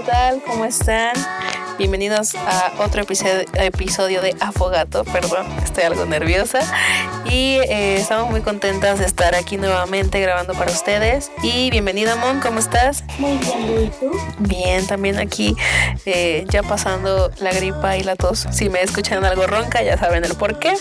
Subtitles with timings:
[0.00, 0.42] ¿qué tal?
[0.46, 1.14] ¿Cómo están?
[1.76, 5.04] Bienvenidos a otro episodio, de Afogato.
[5.04, 6.60] Perdón, estoy algo nerviosa.
[7.26, 11.30] Y eh, estamos muy contentas de estar aquí nuevamente grabando para ustedes.
[11.42, 13.04] Y bienvenida, Mon, ¿cómo estás?
[13.18, 14.10] Muy bien, ¿y tú?
[14.38, 15.54] Bien, también aquí
[16.06, 18.46] eh, ya pasando la gripa y la tos.
[18.52, 20.72] Si me escuchan algo ronca, ya saben el por qué.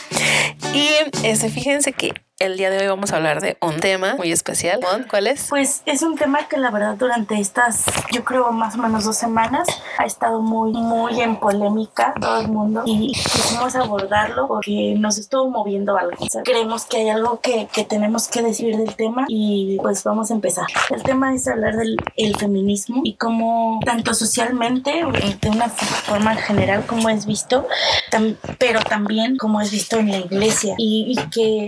[0.73, 0.91] Y
[1.23, 4.79] este, fíjense que el día de hoy vamos a hablar de un tema muy especial.
[5.09, 5.47] ¿Cuál es?
[5.49, 9.17] Pues es un tema que la verdad durante estas, yo creo más o menos dos
[9.17, 9.67] semanas,
[9.97, 15.49] ha estado muy, muy en polémica todo el mundo y quisimos abordarlo porque nos estuvo
[15.49, 16.15] moviendo algo.
[16.45, 20.33] creemos que hay algo que, que, tenemos que decir del tema y pues vamos a
[20.33, 20.67] empezar.
[20.91, 24.91] El tema es hablar del el feminismo y cómo tanto socialmente,
[25.41, 27.67] de una forma general como es visto,
[28.57, 31.67] pero también como es visto en la iglesia y, y que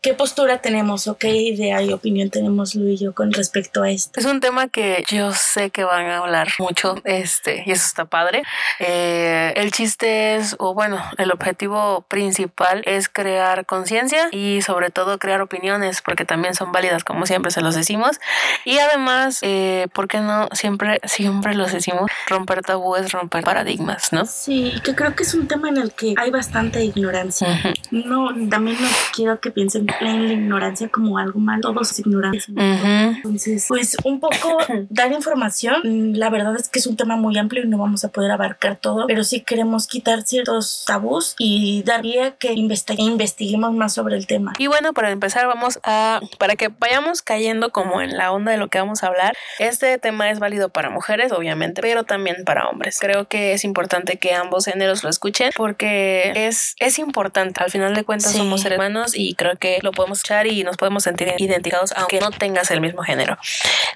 [0.00, 3.90] ¿Qué postura tenemos o qué idea y opinión tenemos Luis y yo con respecto a
[3.90, 4.18] esto?
[4.18, 8.04] Es un tema que yo sé que van a hablar mucho, este, y eso está
[8.04, 8.42] padre.
[8.78, 15.18] Eh, el chiste es, o bueno, el objetivo principal es crear conciencia y sobre todo
[15.18, 18.18] crear opiniones, porque también son válidas, como siempre se los decimos.
[18.64, 20.48] Y además, eh, ¿por qué no?
[20.52, 24.24] Siempre, siempre los decimos, romper tabúes, romper paradigmas, ¿no?
[24.24, 27.60] Sí, que creo que es un tema en el que hay bastante ignorancia.
[27.90, 29.65] No, también no quiero que piensen
[30.00, 32.54] la ignorancia como algo malo, todos es ignorancia.
[32.56, 34.58] Entonces, pues un poco
[34.90, 35.80] dar información,
[36.18, 38.76] la verdad es que es un tema muy amplio y no vamos a poder abarcar
[38.76, 44.26] todo, pero sí queremos quitar ciertos tabús y dar vía que investiguemos más sobre el
[44.26, 44.52] tema.
[44.58, 48.58] Y bueno, para empezar vamos a, para que vayamos cayendo como en la onda de
[48.58, 52.68] lo que vamos a hablar, este tema es válido para mujeres, obviamente, pero también para
[52.68, 52.98] hombres.
[53.00, 57.94] Creo que es importante que ambos géneros lo escuchen porque es, es importante, al final
[57.94, 61.92] de cuentas somos hermanos y creo que lo podemos echar y nos podemos sentir identificados
[61.96, 63.38] aunque no tengas el mismo género.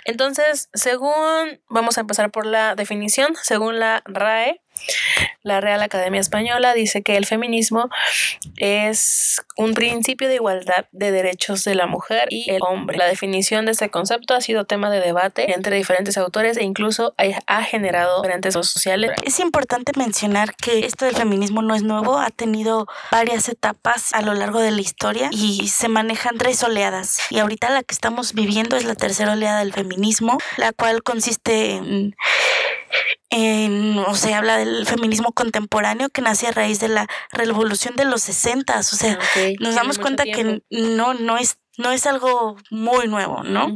[0.04, 4.60] Entonces, según, vamos a empezar por la definición, según la RAE,
[5.42, 7.88] la Real Academia Española dice que el feminismo
[8.56, 12.98] es un principio de igualdad de derechos de la mujer y el hombre.
[12.98, 17.14] La definición de este concepto ha sido tema de debate entre diferentes autores e incluso
[17.46, 19.12] ha generado diferentes sociales.
[19.24, 24.22] Es importante mencionar que esto del feminismo no es nuevo, ha tenido varias etapas a
[24.22, 27.18] lo largo de la historia y se manejan tres oleadas.
[27.30, 31.72] Y ahorita la que estamos viviendo es la tercera oleada del feminismo, la cual consiste
[31.72, 32.14] en
[33.32, 38.22] o sea, habla del feminismo contemporáneo que nace a raíz de la revolución de los
[38.22, 39.18] 60, o sea,
[39.60, 43.68] nos damos cuenta que no, no es, no es algo muy nuevo, ¿no?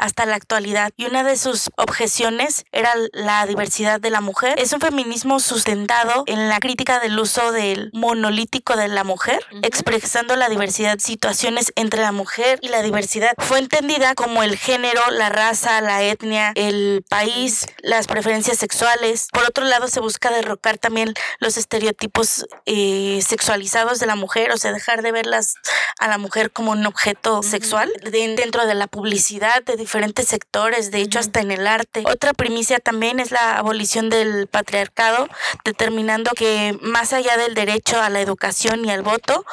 [0.00, 4.58] Hasta la actualidad y una de sus objeciones era la diversidad de la mujer.
[4.58, 10.36] Es un feminismo sustentado en la crítica del uso del monolítico de la mujer, expresando
[10.36, 13.34] la diversidad situaciones entre la mujer y la diversidad.
[13.38, 19.28] Fue entendida como el género, la raza, la etnia, el país, las preferencias sexuales.
[19.32, 24.56] Por otro lado, se busca derrocar también los estereotipos eh, sexualizados de la mujer, o
[24.56, 25.56] sea, dejar de verlas
[25.98, 31.00] a la mujer como un objeto sexual dentro de la publicidad, de diferentes sectores, de
[31.00, 32.04] hecho hasta en el arte.
[32.06, 35.28] Otra primicia también es la abolición del patriarcado,
[35.64, 39.44] determinando que más allá del derecho a la educación y al voto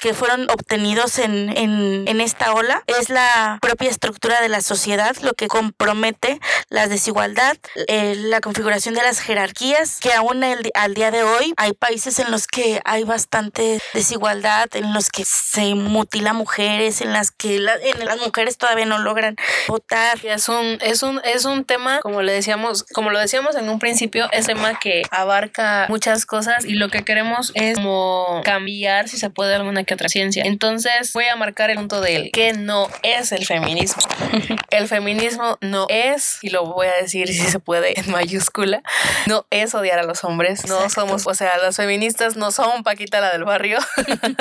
[0.00, 5.34] que fueron obtenidos en, en, esta ola, es la propia estructura de la sociedad lo
[5.34, 11.10] que compromete la desigualdad, eh, la configuración de las jerarquías, que aún el, al día
[11.10, 16.32] de hoy hay países en los que hay bastante desigualdad, en los que se mutila
[16.32, 19.36] mujeres, en las que en las mujeres todavía no logran
[19.72, 23.70] votar es un, es un, es un tema, como le decíamos, como lo decíamos en
[23.70, 29.08] un principio, es tema que abarca muchas cosas y lo que queremos es como cambiar,
[29.08, 30.44] si se puede, alguna que otra ciencia.
[30.44, 34.02] Entonces voy a marcar el punto del que no es el feminismo.
[34.70, 38.82] el feminismo no es, y lo voy a decir si se puede en mayúscula,
[39.26, 40.66] no es odiar a los hombres.
[40.66, 43.78] No somos, o sea, las feministas no son Paquita la del barrio.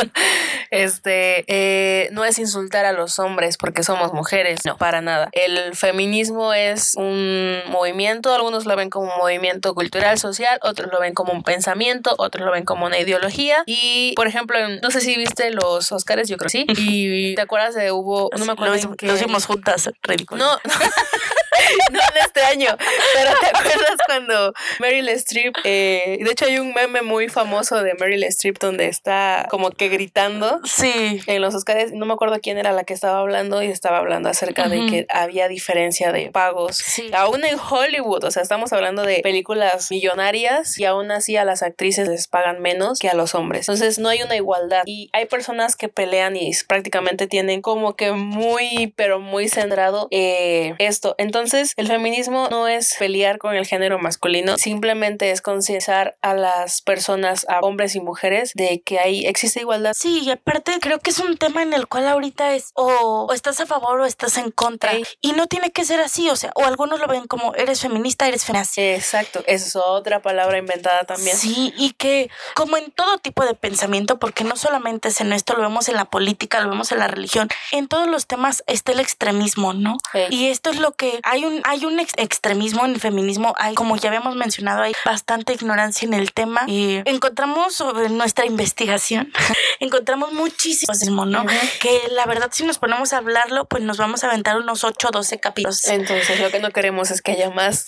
[0.72, 4.60] este, eh, no es insultar a los hombres porque somos mujeres.
[4.66, 5.20] No, para nada.
[5.31, 11.00] El feminismo es un movimiento, algunos lo ven como un movimiento cultural, social, otros lo
[11.00, 13.63] ven como un pensamiento, otros lo ven como una ideología.
[13.65, 16.65] Y, por ejemplo, no sé si viste los Oscars, yo creo que sí.
[16.91, 18.75] Y te acuerdas de hubo, no me acuerdo.
[18.75, 19.13] Lo, que...
[19.13, 20.44] hicimos juntas, ridículo.
[20.44, 20.73] No, no.
[21.92, 22.75] no en este año,
[23.13, 27.94] pero ¿te acuerdas cuando Meryl Streep, eh, de hecho hay un meme muy famoso de
[27.96, 31.22] Meryl Streep donde está como que gritando sí.
[31.28, 34.30] en los Oscars, no me acuerdo quién era la que estaba hablando y estaba hablando
[34.30, 37.10] acerca de que había diferencia de pagos, sí.
[37.13, 41.64] aún en Hollywood, o sea, estamos hablando de películas millonarias y aún así a las
[41.64, 45.25] actrices les pagan menos que a los hombres, entonces no hay una igualdad y hay
[45.25, 51.50] personas que pelean y prácticamente tienen como que muy, pero muy centrado eh, esto, entonces
[51.53, 57.45] el feminismo no es pelear con el género masculino, simplemente es concienciar a las personas,
[57.50, 59.94] a hombres y mujeres, de que ahí existe igualdad.
[59.95, 63.59] Sí, y aparte creo que es un tema en el cual ahorita es o, estás
[63.59, 64.92] a favor o estás en contra.
[65.21, 68.27] Y no tiene que ser así, o sea, o algunos lo ven como eres feminista,
[68.27, 68.81] eres feminista.
[68.81, 71.36] Exacto, esa es otra palabra inventada también.
[71.38, 75.56] Sí, y que como en todo tipo de pensamiento, porque no solamente es en esto,
[75.56, 78.92] lo vemos en la política, lo vemos en la religión, en todos los temas está
[78.92, 79.97] el extremismo, ¿no?
[80.30, 83.98] Y esto es lo que hay un hay un extremismo en el feminismo, hay como
[83.98, 89.32] ya habíamos mencionado, hay bastante ignorancia en el tema y encontramos sobre nuestra investigación,
[89.80, 91.46] encontramos muchísimo, ¿no?
[91.80, 95.08] Que la verdad si nos ponemos a hablarlo, pues nos vamos a aventar unos 8
[95.08, 95.88] o 12 capítulos.
[95.88, 97.86] Entonces, lo que no queremos es que haya más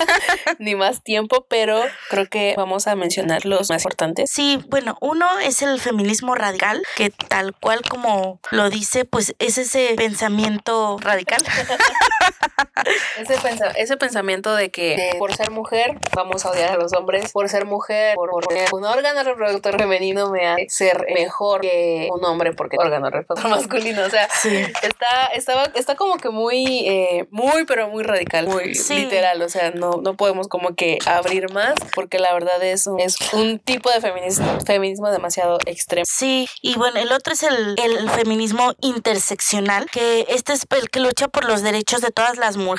[0.58, 4.30] ni más tiempo, pero creo que vamos a mencionar los más importantes.
[4.32, 9.58] Sí, bueno, uno es el feminismo radical, que tal cual como lo dice, pues es
[9.58, 11.42] ese pensamiento radical.
[13.76, 17.64] ese, pensamiento de que por ser mujer vamos a odiar a los hombres, por ser
[17.64, 18.30] mujer, por,
[18.72, 24.04] un órgano reproductor femenino me hace ser mejor que un hombre porque órgano reproductor masculino.
[24.04, 24.28] O sea,
[24.82, 29.42] está, estaba, está como que muy, eh, muy, pero muy radical, muy literal.
[29.42, 33.16] O sea, no, no podemos como que abrir más porque la verdad es un, es
[33.32, 36.04] un tipo de feminismo, feminismo demasiado extremo.
[36.08, 41.00] Sí, y bueno, el otro es el, el feminismo interseccional, que este es el que
[41.00, 42.75] lucha por los derechos de todas las mujeres.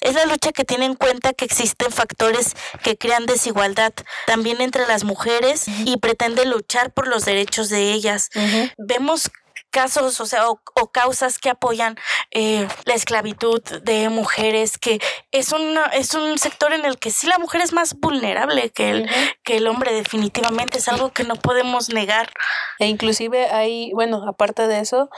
[0.00, 3.92] Es la lucha que tiene en cuenta que existen factores que crean desigualdad
[4.26, 8.30] también entre las mujeres y pretende luchar por los derechos de ellas.
[8.78, 9.30] Vemos
[9.70, 10.58] casos, o sea, o,
[10.92, 11.96] causas que apoyan
[12.30, 15.00] eh, la esclavitud de mujeres, que
[15.30, 18.90] es, una, es un sector en el que sí la mujer es más vulnerable que
[18.90, 19.10] el,
[19.44, 22.30] que el hombre, definitivamente, es algo que no podemos negar.
[22.78, 25.10] E inclusive hay, bueno, aparte de eso,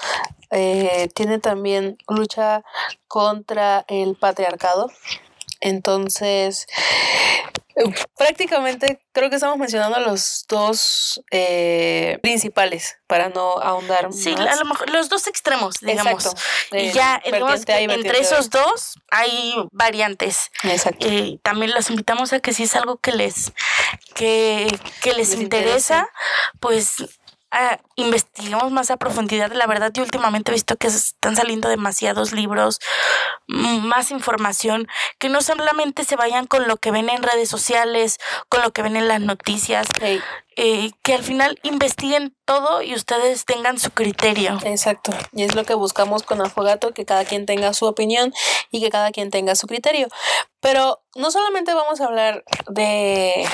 [0.51, 2.63] eh, tiene también lucha
[3.09, 4.91] contra el patriarcado.
[5.63, 6.67] Entonces,
[8.17, 14.65] Prácticamente creo que estamos mencionando los dos eh, principales para no ahondar sí, a lo
[14.67, 16.35] mejor los dos extremos, digamos.
[16.73, 20.51] y ya entre esos dos hay variantes.
[20.65, 21.07] Exacto.
[21.09, 23.53] Eh, también los invitamos a que si es algo que les
[24.15, 24.69] que,
[25.17, 26.09] les, interesa,
[26.61, 26.97] pues
[27.97, 29.53] investigamos más a profundidad.
[29.53, 32.81] La verdad, yo últimamente he visto que están saliendo demasiados libros,
[33.49, 34.89] mm, más información,
[35.19, 38.19] que no solamente se vayan con lo que ven en redes sociales,
[38.49, 39.87] con lo que ven en las noticias,
[40.57, 44.59] eh, que al final investiguen todo y ustedes tengan su criterio.
[44.65, 45.13] Exacto.
[45.33, 48.33] Y es lo que buscamos con Afogato, que cada quien tenga su opinión
[48.71, 50.09] y que cada quien tenga su criterio.
[50.61, 53.47] Pero no solamente vamos a hablar de,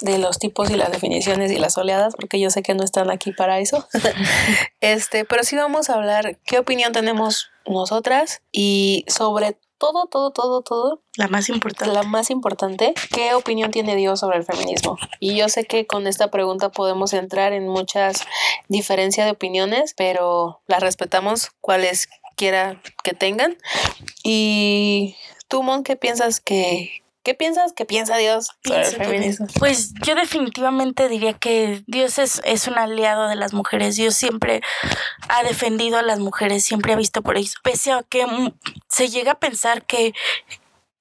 [0.00, 3.10] de los tipos y las definiciones y las oleadas, porque yo sé que no están
[3.10, 3.86] aquí para eso.
[4.80, 10.62] este, pero sí vamos a hablar qué opinión tenemos nosotras y sobre todo, todo, todo,
[10.62, 11.02] todo.
[11.16, 11.92] La más importante.
[11.92, 12.94] La más importante.
[13.12, 14.96] ¿Qué opinión tiene Dios sobre el feminismo?
[15.20, 18.24] Y yo sé que con esta pregunta podemos entrar en muchas
[18.68, 23.58] diferencias de opiniones, pero las respetamos cuales quiera que tengan.
[24.22, 25.16] Y
[25.48, 29.46] tú, Mon, ¿qué piensas que, ¿Qué piensas que piensa Dios sobre el feminismo?
[29.58, 33.96] Pues yo definitivamente diría que Dios es, es un aliado de las mujeres.
[33.96, 34.60] Dios siempre
[35.30, 37.58] ha defendido a las mujeres, siempre ha visto por eso.
[37.62, 38.52] Pese a que mm,
[38.88, 40.12] se llega a pensar que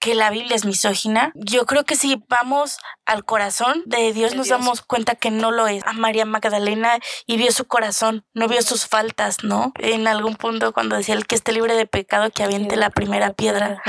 [0.04, 4.50] que la Biblia es misógina, yo creo que si vamos al corazón de Dios nos
[4.50, 5.86] damos cuenta que no lo es.
[5.86, 9.74] A María Magdalena y vio su corazón, no vio sus faltas, ¿no?
[9.80, 13.34] En algún punto cuando decía el que esté libre de pecado que aviente la primera
[13.34, 13.82] piedra.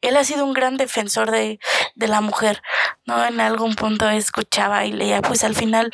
[0.00, 1.58] Él ha sido un gran defensor de,
[1.94, 2.62] de la mujer,
[3.06, 3.24] ¿no?
[3.24, 5.90] En algún punto escuchaba y leía, pues al final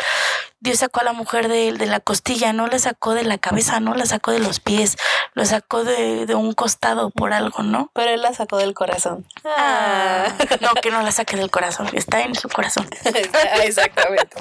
[0.62, 3.80] Dios sacó a la mujer de, de, la costilla, no la sacó de la cabeza,
[3.80, 4.98] no la sacó de los pies,
[5.32, 7.90] lo sacó de, de un costado por algo, ¿no?
[7.94, 9.26] Pero él la sacó del corazón.
[9.44, 10.26] Ah.
[10.60, 12.59] No, que no la saque del corazón, está en su corazón.
[13.64, 14.36] Exactamente.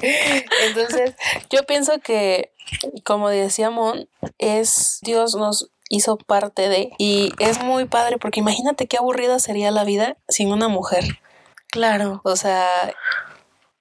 [0.68, 1.16] Entonces,
[1.50, 2.54] yo pienso que,
[3.04, 8.88] como decía Mon, es Dios nos hizo parte de y es muy padre porque imagínate
[8.88, 11.20] qué aburrida sería la vida sin una mujer.
[11.72, 12.22] Claro.
[12.24, 12.68] O sea,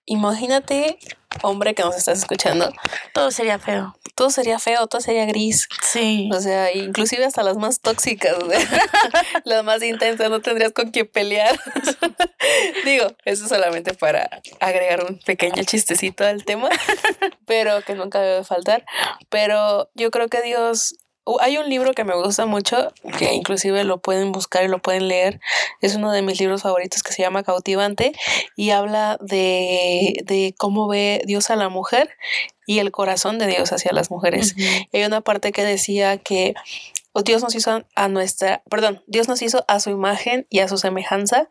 [0.05, 0.99] imagínate
[1.43, 2.73] hombre que nos estás escuchando,
[3.13, 3.95] todo sería feo.
[4.15, 5.69] Todo sería feo, todo sería gris.
[5.83, 6.29] Sí.
[6.33, 8.37] O sea, inclusive hasta las más tóxicas,
[9.45, 11.59] las más intensas, no tendrías con quién pelear.
[12.85, 14.29] Digo, eso solamente para
[14.61, 16.69] agregar un pequeño chistecito al tema,
[17.47, 18.85] pero que nunca debe faltar.
[19.29, 20.97] Pero yo creo que Dios
[21.41, 25.09] hay un libro que me gusta mucho, que inclusive lo pueden buscar y lo pueden
[25.09, 25.41] leer.
[25.81, 28.13] Es uno de mis libros favoritos que se llama Cautivante
[28.57, 32.11] y habla de, de cómo ve Dios a la mujer
[32.67, 34.55] y el corazón de Dios hacia las mujeres.
[34.93, 36.55] Hay una parte que decía que
[37.23, 40.79] Dios nos hizo a nuestra, perdón, Dios nos hizo a su imagen y a su
[40.79, 41.49] semejanza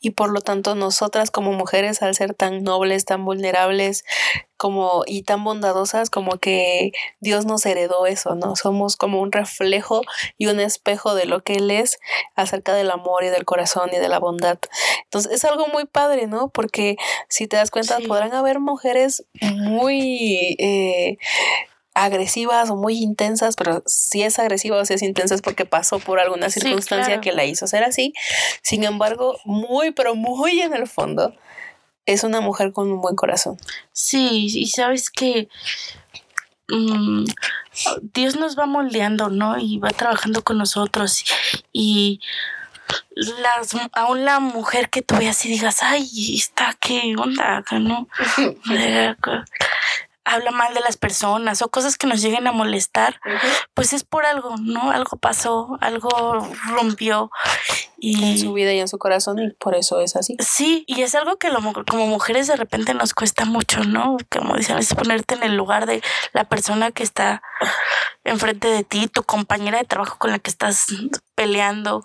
[0.00, 4.04] y por lo tanto nosotras como mujeres al ser tan nobles, tan vulnerables,
[4.60, 8.56] como y tan bondadosas como que Dios nos heredó eso, ¿no?
[8.56, 10.02] Somos como un reflejo
[10.36, 11.98] y un espejo de lo que Él es
[12.36, 14.58] acerca del amor y del corazón y de la bondad.
[15.04, 16.48] Entonces es algo muy padre, ¿no?
[16.48, 16.96] Porque
[17.28, 20.56] si te das cuenta, podrán haber mujeres muy...
[20.58, 21.16] Eh,
[21.94, 25.98] agresivas o muy intensas, pero si es agresiva o si es intensa es porque pasó
[25.98, 28.12] por alguna circunstancia que la hizo ser así.
[28.62, 31.34] Sin embargo, muy, pero muy en el fondo,
[32.06, 33.58] es una mujer con un buen corazón.
[33.92, 35.48] Sí, y sabes que
[36.68, 37.24] mm,
[38.14, 39.58] Dios nos va moldeando, ¿no?
[39.58, 41.24] Y va trabajando con nosotros.
[41.72, 42.20] Y
[43.14, 47.64] las, aún la mujer que tú veas y digas, ay, está, ¿qué onda?
[47.72, 48.08] ¿No?
[50.30, 53.20] habla mal de las personas o cosas que nos lleguen a molestar,
[53.74, 54.90] pues es por algo, ¿no?
[54.90, 56.10] Algo pasó, algo
[56.68, 57.30] rompió
[57.98, 60.36] y en su vida y en su corazón y por eso es así.
[60.38, 61.50] Sí, y es algo que
[61.88, 64.16] como mujeres de repente nos cuesta mucho, ¿no?
[64.30, 67.42] Como dicen, es ponerte en el lugar de la persona que está
[68.24, 70.86] enfrente de ti, tu compañera de trabajo con la que estás
[71.34, 72.02] peleando.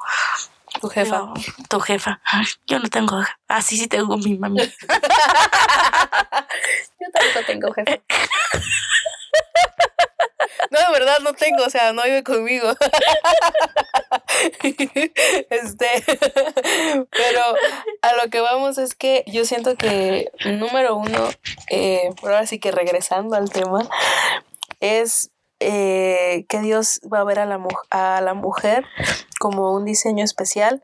[0.86, 1.34] Tu jefa.
[1.70, 2.22] tu jefa.
[2.68, 3.24] yo no tengo.
[3.48, 4.60] Ah, sí, sí tengo mi mami.
[7.00, 8.02] Yo tampoco tengo jefe.
[10.72, 12.74] No, de verdad no tengo, o sea, no vive conmigo.
[15.50, 17.42] Este, pero
[18.02, 21.30] a lo que vamos es que yo siento que, número uno,
[21.70, 23.88] eh, por ahora sí que regresando al tema,
[24.80, 28.86] es eh, que Dios va a ver a la, a la mujer
[29.40, 30.84] como un diseño especial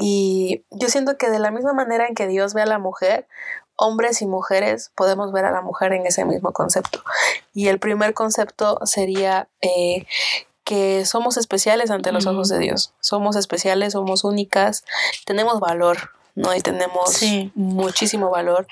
[0.00, 3.28] y yo siento que de la misma manera en que Dios ve a la mujer,
[3.76, 7.02] hombres y mujeres podemos ver a la mujer en ese mismo concepto.
[7.52, 10.06] Y el primer concepto sería eh,
[10.64, 12.94] que somos especiales ante los ojos de Dios.
[13.00, 14.84] Somos especiales, somos únicas,
[15.26, 15.98] tenemos valor,
[16.34, 16.54] ¿no?
[16.54, 17.20] Y tenemos
[17.54, 18.66] muchísimo valor.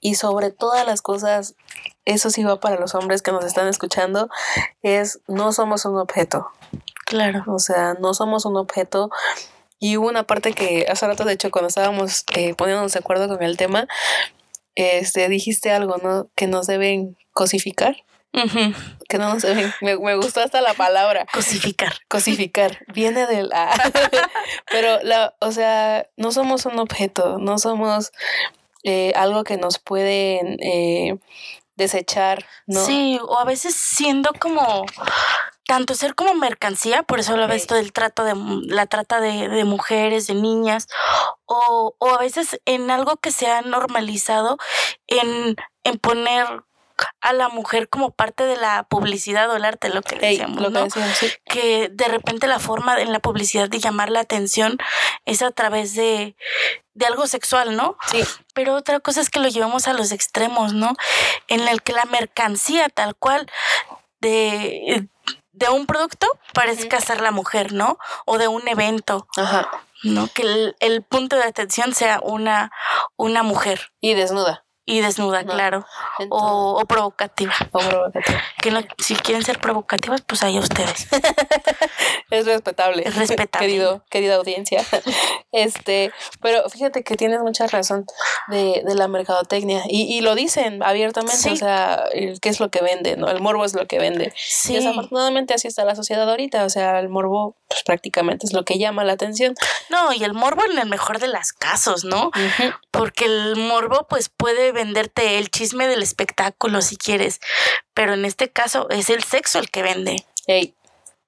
[0.00, 1.54] Y sobre todas las cosas,
[2.04, 4.28] eso sí va para los hombres que nos están escuchando,
[4.82, 6.48] es no somos un objeto.
[7.06, 7.44] Claro.
[7.46, 9.10] O sea, no somos un objeto.
[9.78, 13.28] Y hubo una parte que hace rato, de hecho, cuando estábamos eh, poniéndonos de acuerdo
[13.28, 13.88] con el tema,
[14.74, 16.28] este, dijiste algo, ¿no?
[16.36, 17.96] Que nos deben cosificar.
[19.08, 19.74] Que no nos deben.
[19.82, 21.26] Me, me, gustó hasta la palabra.
[21.34, 21.94] Cosificar.
[22.08, 22.78] Cosificar.
[22.94, 23.70] Viene de la.
[24.70, 28.12] Pero, la, o sea, no somos un objeto, no somos
[28.84, 31.18] eh, algo que nos pueden eh,
[31.76, 32.84] desechar, ¿no?
[32.84, 34.84] Sí, o a veces siendo como
[35.66, 38.34] tanto ser como mercancía, por eso habla esto del trato de
[38.66, 40.86] la trata de, mujeres, de niñas,
[41.46, 44.58] o, o, a veces en algo que se ha normalizado
[45.06, 46.46] en, en poner
[47.20, 50.86] a la mujer como parte de la publicidad o el arte, lo que decíamos, ¿no?
[51.44, 54.78] Que de repente la forma en la publicidad de llamar la atención
[55.24, 56.36] es a través de,
[56.94, 57.96] de algo sexual, ¿no?
[58.06, 58.22] Sí.
[58.54, 60.94] Pero otra cosa es que lo llevamos a los extremos, ¿no?
[61.48, 63.50] En el que la mercancía tal cual
[64.20, 65.08] de
[65.52, 67.98] de un producto parezca ser la mujer, ¿no?
[68.24, 69.26] O de un evento.
[69.36, 69.70] Ajá.
[70.02, 70.26] ¿No?
[70.28, 72.72] Que el, punto de atención sea una,
[73.16, 73.92] una mujer.
[74.00, 74.64] Y desnuda.
[74.84, 75.86] Y desnuda, claro.
[76.28, 77.54] o, provocativa.
[77.70, 78.42] O provocativa.
[78.60, 81.06] Que si quieren ser provocativas, pues ahí ustedes.
[82.30, 83.06] es respetable.
[83.06, 83.66] Es respetable.
[83.66, 84.84] Querido, querida audiencia.
[85.54, 86.10] Este,
[86.40, 88.06] pero fíjate que tienes mucha razón
[88.48, 89.82] de, de la mercadotecnia.
[89.86, 92.04] Y, y, lo dicen abiertamente, o sea,
[92.40, 93.28] qué es lo que vende, ¿no?
[93.28, 94.32] El morbo es lo que vende.
[94.34, 94.72] Sí.
[94.72, 96.64] Y desafortunadamente así está la sociedad ahorita.
[96.64, 99.54] O sea, el morbo pues, prácticamente es lo que llama la atención.
[99.88, 102.30] No, y el morbo en el mejor de los casos, ¿no?
[102.90, 107.40] Porque el morbo, pues, puede venderte el chisme del espectáculo si quieres,
[107.94, 110.16] pero en este caso es el sexo el que vende.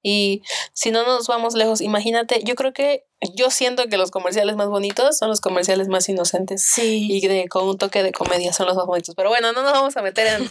[0.02, 0.42] Y
[0.74, 4.68] si no nos vamos lejos, imagínate, yo creo que yo siento que los comerciales más
[4.68, 6.62] bonitos son los comerciales más inocentes.
[6.62, 7.08] Sí.
[7.10, 9.14] Y de, con un toque de comedia son los más bonitos.
[9.14, 10.42] Pero bueno, no nos vamos a meter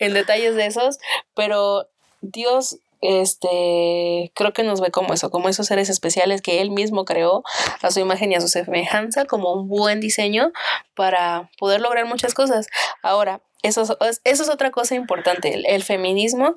[0.00, 0.98] en detalles de esos,
[1.36, 1.88] pero
[2.22, 7.04] Dios este, creo que nos ve como eso, como esos seres especiales que él mismo
[7.04, 7.42] creó
[7.82, 10.52] a su imagen y a su semejanza, como un buen diseño
[10.94, 12.66] para poder lograr muchas cosas.
[13.02, 15.62] Ahora, eso es, eso es otra cosa importante.
[15.74, 16.56] El, feminismo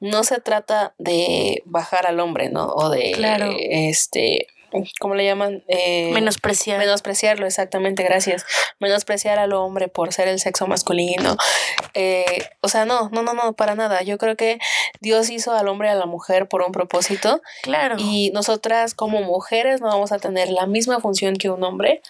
[0.00, 2.66] no se trata de bajar al hombre, ¿no?
[2.68, 3.52] O de, claro.
[3.56, 4.48] este,
[4.98, 5.62] ¿cómo le llaman?
[5.68, 6.78] Eh, Menospreciar.
[6.78, 8.44] Menospreciarlo, exactamente, gracias.
[8.78, 11.36] Menospreciar al hombre por ser el sexo masculino.
[11.94, 14.02] Eh, o sea, no, no, no, no, para nada.
[14.02, 14.58] Yo creo que
[15.00, 17.40] Dios hizo al hombre y a la mujer por un propósito.
[17.62, 17.96] Claro.
[17.98, 22.02] Y nosotras como mujeres no vamos a tener la misma función que un hombre,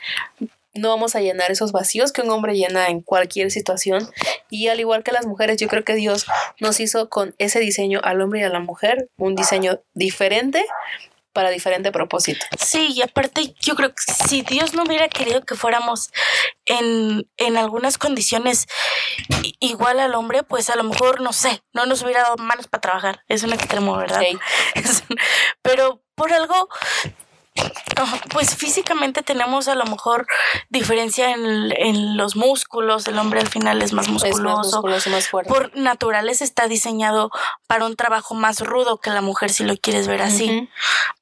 [0.75, 4.09] no vamos a llenar esos vacíos que un hombre llena en cualquier situación.
[4.51, 6.27] Y al igual que las mujeres, yo creo que Dios
[6.61, 10.65] nos hizo con ese diseño al hombre y a la mujer, un diseño diferente
[11.33, 12.45] para diferente propósito.
[12.59, 16.11] Sí, y aparte yo creo que si Dios no hubiera querido que fuéramos
[16.67, 18.67] en, en algunas condiciones
[19.61, 22.81] igual al hombre, pues a lo mejor, no sé, no nos hubiera dado manos para
[22.81, 23.25] trabajar.
[23.29, 24.21] Es un extremo, ¿verdad?
[24.21, 24.39] Sí.
[25.63, 26.69] Pero por algo
[28.31, 30.27] pues físicamente tenemos a lo mejor
[30.69, 34.83] diferencia en, los músculos, el hombre al final es más musculoso.
[34.83, 35.53] más fuerte.
[35.53, 37.31] Por naturales está diseñado
[37.67, 40.69] para un trabajo más rudo que la mujer si lo quieres ver así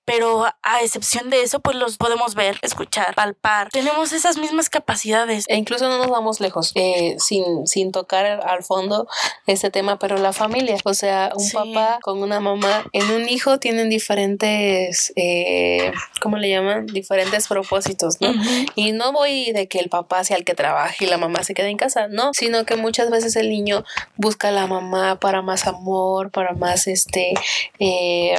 [0.09, 3.69] pero a excepción de eso, pues los podemos ver, escuchar, palpar.
[3.69, 5.45] Tenemos esas mismas capacidades.
[5.49, 9.07] E incluso no nos vamos lejos, eh, sin, sin tocar al fondo
[9.47, 13.59] este tema, pero la familia, o sea, un papá con una mamá en un hijo
[13.59, 16.87] tienen diferentes, eh, ¿cómo le llaman?
[16.87, 18.33] Diferentes propósitos, ¿no?
[18.77, 21.53] Y no voy de que el papá sea el que trabaje y la mamá se
[21.53, 23.85] quede en casa, no, sino que muchas veces el niño
[24.17, 27.35] busca a la mamá para más amor, para más, este,
[27.79, 28.37] eh,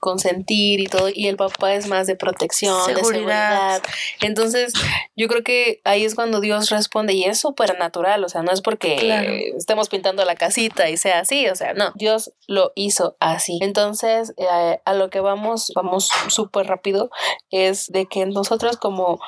[0.00, 3.82] consentir y todo y el papá es más de protección, de seguridad.
[4.20, 4.72] Entonces,
[5.16, 8.52] yo creo que ahí es cuando Dios responde y es súper natural, o sea, no
[8.52, 13.16] es porque estemos pintando la casita y sea así, o sea, no, Dios lo hizo
[13.20, 13.58] así.
[13.60, 17.10] Entonces, eh, a lo que vamos, vamos súper rápido,
[17.50, 19.20] es de que nosotros como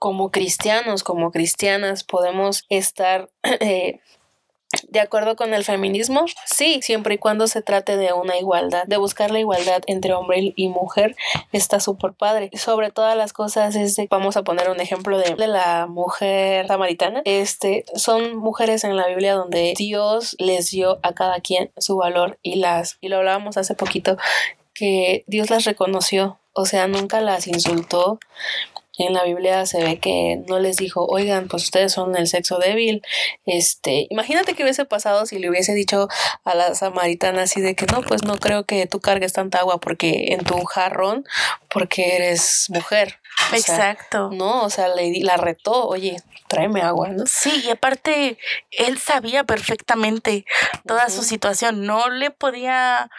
[0.00, 4.00] como cristianos, como cristianas, podemos estar eh,
[4.88, 6.26] ¿De acuerdo con el feminismo?
[6.46, 10.52] Sí, siempre y cuando se trate de una igualdad, de buscar la igualdad entre hombre
[10.54, 11.16] y mujer,
[11.52, 12.50] está súper padre.
[12.54, 13.74] Sobre todas las cosas,
[14.08, 17.22] vamos a poner un ejemplo de, de, la mujer samaritana.
[17.24, 22.38] Este, son mujeres en la Biblia donde Dios les dio a cada quien su valor
[22.42, 24.18] y las, y lo hablábamos hace poquito,
[24.72, 28.20] que Dios las reconoció, o sea, nunca las insultó,
[29.04, 32.58] en la Biblia se ve que no les dijo, oigan, pues ustedes son el sexo
[32.58, 33.02] débil.
[33.46, 36.08] Este, imagínate que hubiese pasado si le hubiese dicho
[36.44, 39.78] a la samaritana así de que no, pues no creo que tú cargues tanta agua
[39.78, 41.24] porque en tu jarrón,
[41.68, 43.18] porque eres mujer.
[43.52, 44.30] Exacto.
[44.32, 46.16] no, o sea, le, la retó, oye,
[46.48, 47.24] tráeme agua, ¿no?
[47.26, 48.38] Sí, y aparte,
[48.72, 50.44] él sabía perfectamente
[50.86, 53.10] toda su situación, no le podía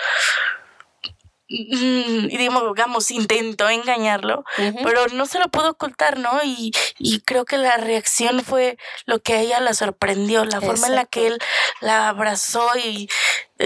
[1.52, 4.44] digamos, intentó engañarlo,
[4.84, 6.40] pero no se lo pudo ocultar, ¿no?
[6.44, 10.88] Y, y, creo que la reacción fue lo que a ella la sorprendió, la forma
[10.88, 11.40] en la que él
[11.82, 13.10] la abrazó y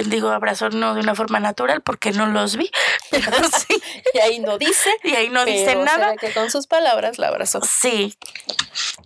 [0.03, 2.69] digo abrazó no de una forma natural porque no los vi,
[3.11, 3.31] pero
[3.67, 3.81] sí.
[4.13, 4.89] y ahí no dice.
[5.03, 6.15] Y ahí no dice nada.
[6.17, 7.61] que con sus palabras la abrazó.
[7.61, 8.17] Sí.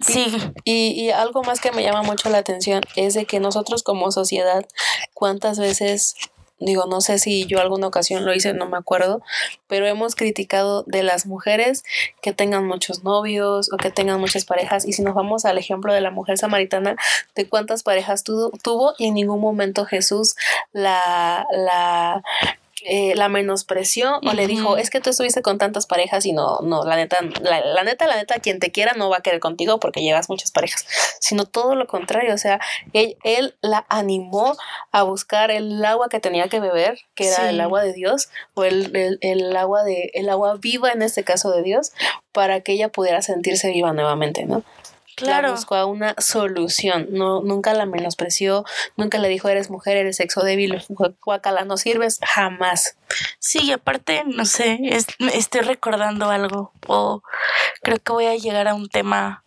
[0.01, 0.35] Sí.
[0.63, 4.11] Y, y algo más que me llama mucho la atención es de que nosotros como
[4.11, 4.65] sociedad,
[5.13, 6.15] ¿cuántas veces
[6.59, 9.21] digo, no sé si yo alguna ocasión lo hice, no me acuerdo,
[9.67, 11.83] pero hemos criticado de las mujeres
[12.21, 14.85] que tengan muchos novios o que tengan muchas parejas.
[14.85, 16.95] Y si nos vamos al ejemplo de la mujer samaritana,
[17.35, 20.35] de cuántas parejas tuvo, y en ningún momento Jesús
[20.73, 22.23] la, la
[22.85, 26.59] eh, la menospreció o le dijo, es que tú estuviste con tantas parejas y no,
[26.61, 29.79] no, la neta, la, neta, la neta, quien te quiera no va a querer contigo
[29.79, 30.85] porque llevas muchas parejas,
[31.19, 32.59] sino todo lo contrario, o sea,
[32.93, 33.17] él,
[33.61, 34.55] la animó
[34.91, 38.63] a buscar el agua que tenía que beber, que era el agua de Dios, o
[38.63, 41.91] el, el, agua de, el agua viva en este caso de Dios,
[42.31, 44.63] para que ella pudiera sentirse viva nuevamente, ¿no?
[45.15, 45.51] Claro.
[45.51, 47.07] buscó a una solución.
[47.11, 50.81] No, nunca la menospreció, nunca le dijo eres mujer, eres sexo débil,
[51.23, 52.95] guacala, no sirves, jamás.
[53.39, 54.79] Sí, y aparte, no sé,
[55.33, 57.23] estoy recordando algo o
[57.81, 59.43] creo que voy a llegar a un tema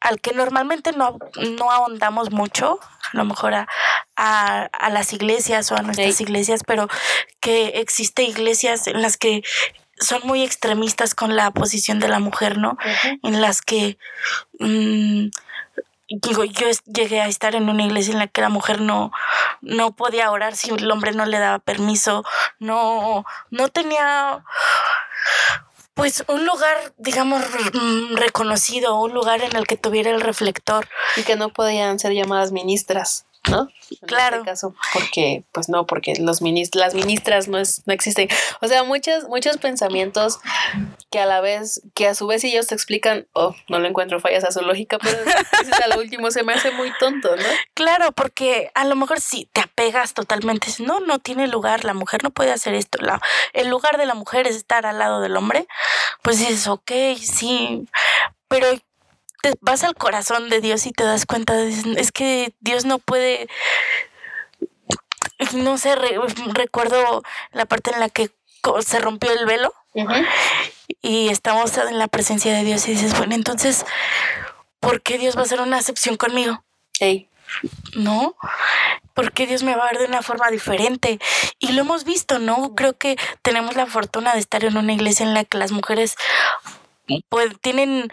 [0.00, 2.80] al que normalmente no, no ahondamos mucho,
[3.12, 3.68] a lo mejor a,
[4.16, 6.88] a, las iglesias o a nuestras iglesias, pero
[7.40, 9.42] que existe iglesias en las que
[10.00, 12.76] son muy extremistas con la posición de la mujer, ¿no?
[13.22, 13.98] En las que
[14.58, 15.28] mm,
[16.08, 19.12] digo, yo llegué a estar en una iglesia en la que la mujer no,
[19.60, 22.24] no podía orar si el hombre no le daba permiso,
[22.58, 24.42] no, no tenía
[25.94, 27.42] pues un lugar, digamos,
[27.74, 30.88] mm, reconocido, un lugar en el que tuviera el reflector.
[31.16, 33.26] Y que no podían ser llamadas ministras.
[33.48, 33.68] ¿No?
[33.90, 34.38] En claro.
[34.38, 36.40] Este caso, porque, pues no, porque los
[36.74, 38.28] las ministras no, es, no existen.
[38.60, 40.38] O sea, muchos, muchos pensamientos
[41.10, 44.20] que a la vez, que a su vez ellos te explican, oh, no le encuentro
[44.20, 45.18] fallas a su lógica, pero
[45.84, 47.42] a lo último se me hace muy tonto, ¿no?
[47.74, 52.22] Claro, porque a lo mejor si te apegas totalmente, no, no tiene lugar, la mujer
[52.22, 53.20] no puede hacer esto, la,
[53.52, 55.66] el lugar de la mujer es estar al lado del hombre,
[56.22, 57.86] pues dices, ok, sí,
[58.48, 58.68] pero
[59.42, 62.98] te vas al corazón de Dios y te das cuenta, de, es que Dios no
[62.98, 63.48] puede,
[65.54, 65.96] no sé,
[66.52, 67.22] recuerdo
[67.52, 68.30] la parte en la que
[68.84, 69.72] se rompió el velo
[71.02, 73.84] y estamos en la presencia de Dios y dices, bueno, entonces,
[74.80, 76.62] ¿por qué Dios va a hacer una excepción conmigo?
[77.00, 77.28] Ey.
[77.94, 78.36] ¿No?
[79.14, 81.18] ¿Por qué Dios me va a ver de una forma diferente?
[81.58, 82.74] Y lo hemos visto, ¿no?
[82.76, 86.14] Creo que tenemos la fortuna de estar en una iglesia en la que las mujeres
[87.28, 88.12] pues tienen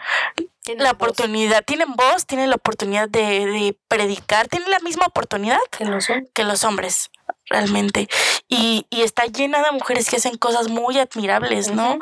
[0.76, 5.84] la oportunidad, tienen voz, tienen la oportunidad de, de, predicar, tienen la misma oportunidad que
[5.84, 7.10] los, que los hombres,
[7.46, 8.08] realmente.
[8.48, 11.98] Y, y, está llena de mujeres que hacen cosas muy admirables, ¿no?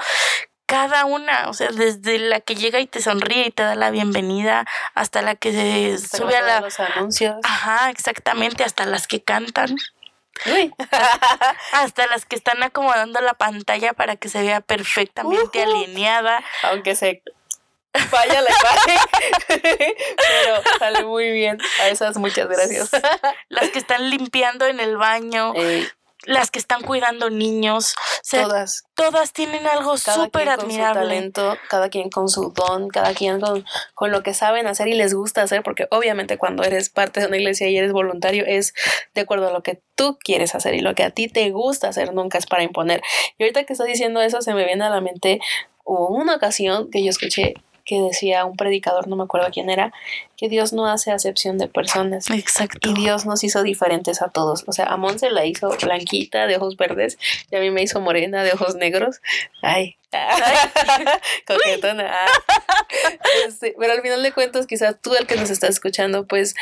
[0.67, 3.91] cada una, o sea, desde la que llega y te sonríe y te da la
[3.91, 6.61] bienvenida, hasta la que se sube a la...
[6.61, 7.37] los anuncios.
[7.45, 9.77] Ajá, exactamente, hasta las que cantan.
[10.45, 10.75] Uy.
[11.73, 16.43] hasta las que están acomodando la pantalla para que se vea perfectamente alineada.
[16.65, 17.23] Aunque se
[18.11, 18.99] vaya la imagen,
[20.17, 21.59] pero sale muy bien.
[21.81, 22.91] A esas muchas gracias.
[23.49, 25.53] Las que están limpiando en el baño
[26.27, 27.95] las que están cuidando niños.
[28.29, 28.85] todas.
[28.95, 31.01] Todas tienen algo súper admirable.
[31.01, 34.89] Su talento, cada quien con su don, cada quien con, con lo que saben hacer
[34.89, 38.45] y les gusta hacer, porque obviamente cuando eres parte de una iglesia y eres voluntario
[38.47, 38.75] es
[39.15, 41.89] de acuerdo a lo que tú quieres hacer y lo que a ti te gusta
[41.89, 43.03] hacer, nunca es para imponer.
[43.39, 45.41] Y ahorita que estás diciendo eso, se me viene a la mente
[45.85, 47.55] una ocasión que yo escuché
[47.87, 49.93] que decía un predicador, no me acuerdo quién era,
[50.37, 52.29] que Dios no hace acepción de personas.
[52.31, 52.91] Exacto.
[52.91, 54.65] Y Dios nos hizo diferentes a todos.
[54.67, 57.17] O sea, a Monse la hizo blanquita de ojos verdes
[57.51, 59.21] y a mí me hizo morena de ojos negros.
[59.63, 59.97] Ay,
[61.47, 62.13] coquetona.
[63.47, 66.55] Este, pero al final de cuentas, quizás tú el que nos estás escuchando, pues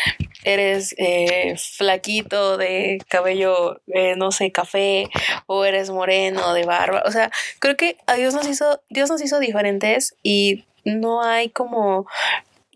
[0.44, 5.08] eres eh, flaquito de cabello, eh, no sé, café,
[5.46, 7.02] o eres moreno de barba.
[7.06, 11.50] O sea, creo que a Dios nos hizo, Dios nos hizo diferentes y no hay
[11.50, 12.06] como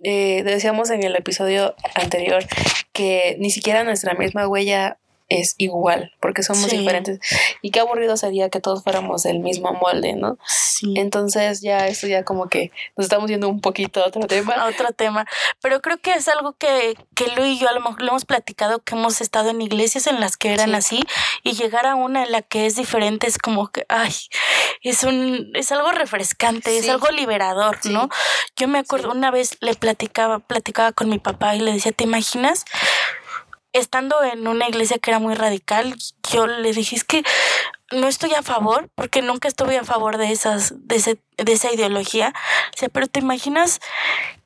[0.03, 2.45] eh, decíamos en el episodio anterior
[2.93, 7.21] que ni siquiera nuestra misma huella es igual, porque somos diferentes.
[7.61, 10.39] Y qué aburrido sería que todos fuéramos del mismo molde, ¿no?
[10.47, 10.95] Sí.
[10.97, 14.55] Entonces ya esto ya como que nos estamos yendo un poquito a otro tema.
[14.55, 15.27] A otro tema.
[15.61, 18.25] Pero creo que es algo que, que Lu y yo a lo mejor lo hemos
[18.25, 21.03] platicado, que hemos estado en iglesias en las que eran así,
[21.43, 24.15] y llegar a una en la que es diferente es como que, ay,
[24.83, 28.09] es un, es algo refrescante, es algo liberador, ¿no?
[28.57, 32.05] Yo me acuerdo una vez le platicaba, platicaba con mi papá y le decía, ¿te
[32.05, 32.65] imaginas?
[33.79, 35.97] Estando en una iglesia que era muy radical,
[36.31, 37.23] yo le dije, es que
[37.93, 41.73] no estoy a favor, porque nunca estuve a favor de esas, de, ese, de esa
[41.73, 42.33] ideología.
[42.75, 43.81] O sea, pero te imaginas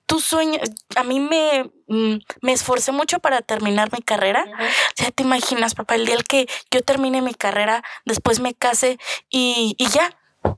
[0.07, 0.61] tu sueño,
[0.97, 4.45] a mí me, mm, me esforcé mucho para terminar mi carrera.
[4.47, 8.99] O sea, te imaginas, papá, el día que yo termine mi carrera, después me case
[9.31, 10.15] y, y ya,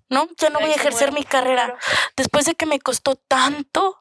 [0.08, 0.28] ¿no?
[0.38, 1.76] Ya no voy a ejercer mi carrera.
[2.16, 3.98] Después de que me costó tanto,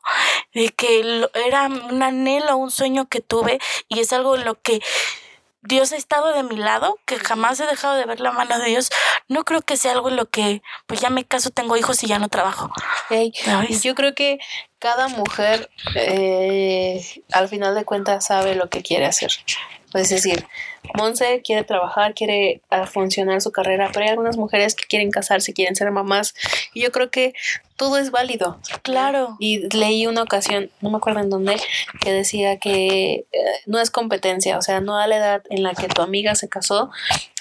[0.54, 4.82] de que era un anhelo, un sueño que tuve y es algo en lo que
[5.65, 8.65] Dios ha estado de mi lado, que jamás he dejado de ver la mano de
[8.65, 8.89] Dios.
[9.30, 12.08] No creo que sea algo en lo que, pues ya me caso, tengo hijos y
[12.08, 12.69] ya no trabajo.
[13.82, 14.39] yo creo que
[14.80, 19.32] cada mujer, eh, al final de cuentas, sabe lo que quiere hacer.
[19.93, 20.46] Es decir,
[20.96, 25.54] Monse quiere trabajar, quiere ah, funcionar su carrera, pero hay algunas mujeres que quieren casarse,
[25.54, 26.34] quieren ser mamás.
[26.74, 27.34] Y yo creo que
[27.76, 28.60] todo es válido.
[28.84, 29.36] Claro.
[29.39, 31.58] Y leí una ocasión, no me acuerdo en dónde,
[32.02, 35.74] que decía que eh, no es competencia, o sea, no a la edad en la
[35.74, 36.91] que tu amiga se casó,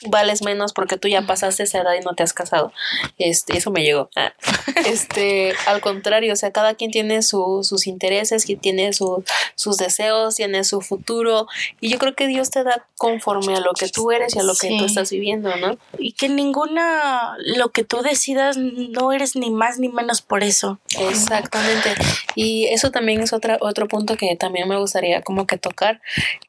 [0.07, 2.73] vales menos porque tú ya pasaste esa edad y no te has casado.
[3.19, 4.11] Este, eso me llegó.
[4.17, 4.33] Ah.
[4.87, 10.65] Este, al contrario, o sea, cada quien tiene sus intereses, y tiene sus deseos, tiene
[10.65, 11.47] su futuro.
[11.81, 12.87] Y yo creo que Dios te da
[13.33, 15.79] conforme a lo que tú eres y a lo que tú estás viviendo, ¿no?
[15.99, 20.79] Y que ninguna, lo que tú decidas, no eres ni más ni menos por eso.
[20.99, 21.95] Exactamente.
[22.35, 26.01] Y eso también es otra, otro punto que también me gustaría como que tocar.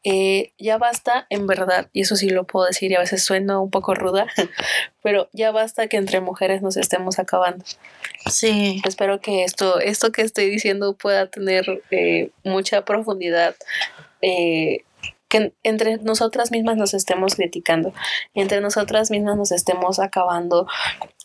[0.04, 3.60] Eh, ya basta, en verdad, y eso sí lo puedo decir y a veces suena
[3.60, 4.28] un poco ruda,
[5.02, 7.65] pero ya basta que entre mujeres nos estemos acabando.
[8.30, 8.82] Sí.
[8.86, 13.56] Espero que esto, esto que estoy diciendo pueda tener eh, mucha profundidad.
[14.22, 14.84] Eh,
[15.34, 17.91] que entre nosotras mismas nos estemos criticando,
[18.36, 20.67] entre nosotras mismas nos estemos acabando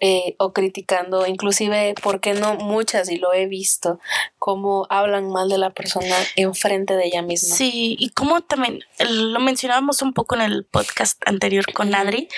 [0.00, 2.54] eh, o criticando, inclusive, ¿por qué no?
[2.54, 4.00] Muchas, y lo he visto,
[4.38, 7.54] cómo hablan mal de la persona enfrente de ella misma.
[7.54, 12.28] Sí, y como también lo mencionábamos un poco en el podcast anterior con Adri,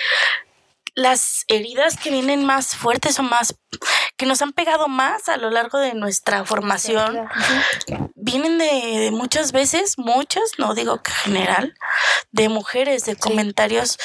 [0.93, 3.55] las heridas que vienen más fuertes o más
[4.17, 7.27] que nos han pegado más a lo largo de nuestra formación
[8.15, 11.73] vienen de, muchas veces, muchas, no digo que general,
[12.31, 13.97] de mujeres, de comentarios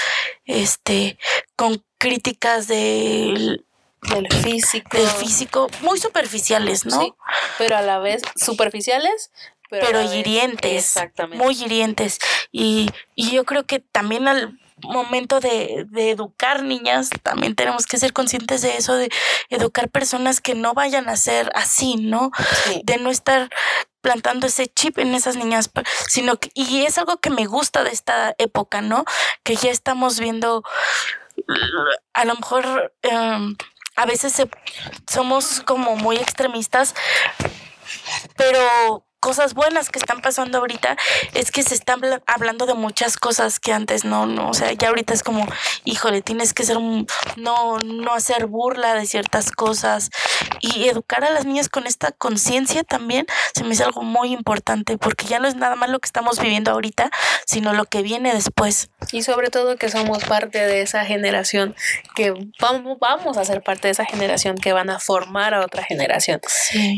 [0.45, 1.19] este
[1.57, 3.65] con críticas del
[4.03, 4.97] del físico.
[4.97, 7.01] Del físico, muy superficiales, ¿no?
[7.01, 7.13] Sí,
[7.59, 9.33] pero a la vez superficiales,
[9.69, 10.85] pero, hirientes.
[10.85, 11.43] Exactamente.
[11.45, 12.19] Muy hirientes.
[12.53, 17.99] Y, y yo creo que también al momento de, de, educar niñas, también tenemos que
[17.99, 19.11] ser conscientes de eso, de
[19.51, 22.31] educar personas que no vayan a ser así, ¿no?
[22.85, 23.51] De no estar
[24.01, 25.71] plantando ese chip en esas niñas,
[26.09, 29.05] sino que, y es algo que me gusta de esta época, ¿no?
[29.43, 30.63] Que ya estamos viendo,
[32.15, 33.57] a lo mejor em,
[33.97, 34.35] a veces
[35.11, 36.95] somos como muy extremistas,
[38.37, 40.97] pero cosas buenas que están pasando ahorita
[41.35, 44.89] es que se están hablando de muchas cosas que antes no, no, o sea, ya
[44.89, 45.47] ahorita es como,
[45.85, 50.11] híjole, tienes que ser un, no, no hacer burla de ciertas cosas
[50.61, 54.99] y educar a las niñas con esta conciencia también se me hace algo muy importante
[54.99, 57.11] porque ya no es nada más lo que estamos viviendo ahorita,
[57.47, 58.91] sino lo que viene después.
[59.13, 61.75] Y sobre todo que somos parte de esa generación
[62.15, 65.83] que vamos, vamos a ser parte de esa generación que van a formar a otra
[65.83, 66.41] generación.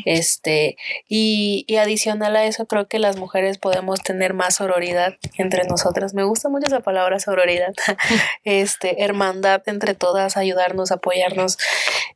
[0.05, 0.77] Este,
[1.09, 1.77] y, y
[2.09, 6.15] adicional a eso, creo que las mujeres podemos tener más sororidad entre nosotras.
[6.15, 7.75] Me gusta mucho esa palabra sororidad.
[8.45, 11.59] este, hermandad entre todas, ayudarnos, apoyarnos.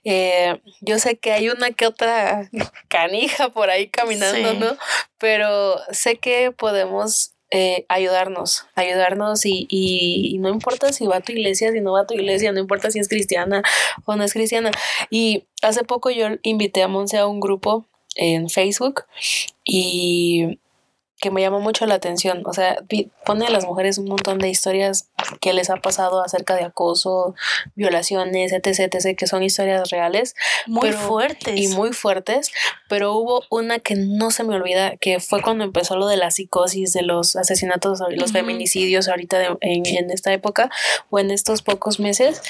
[0.05, 2.49] Eh, yo sé que hay una que otra
[2.89, 4.77] canija por ahí caminando, ¿no?
[5.19, 11.33] Pero sé que podemos eh, ayudarnos, ayudarnos y, y, no importa si va a tu
[11.33, 13.63] iglesia, si no va a tu iglesia, no importa si es cristiana
[14.07, 14.71] o no es cristiana.
[15.11, 17.85] Y hace poco yo invité a Monse a un grupo
[18.17, 19.05] en Facebook
[19.65, 20.59] y
[21.23, 22.43] que me llamó mucho la atención.
[22.47, 22.79] O sea,
[23.25, 25.09] pone a las mujeres un montón de historias
[25.41, 27.37] que les ha pasado acerca de acoso,
[27.77, 30.35] violaciones, etc, etc, que son historias reales.
[30.67, 31.57] Muy fuertes.
[31.57, 32.51] Y muy fuertes.
[32.89, 36.33] Pero hubo una que no se me olvida, que fue cuando empezó lo de la
[36.33, 40.71] psicosis, de los asesinatos, los feminicidios ahorita en, en esta época
[41.09, 42.43] o en estos pocos meses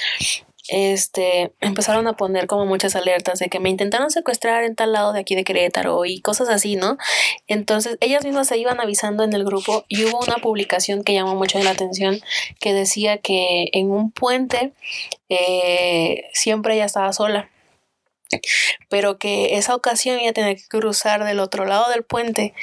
[0.68, 5.12] este, empezaron a poner como muchas alertas de que me intentaron secuestrar en tal lado
[5.12, 6.98] de aquí de Querétaro y cosas así, ¿no?
[7.46, 11.34] Entonces ellas mismas se iban avisando en el grupo y hubo una publicación que llamó
[11.34, 12.20] mucho la atención
[12.60, 14.72] que decía que en un puente
[15.28, 17.50] eh, siempre ella estaba sola
[18.88, 22.54] pero que esa ocasión ella tenía que cruzar del otro lado del puente